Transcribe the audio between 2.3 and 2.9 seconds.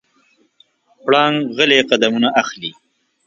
اخلي.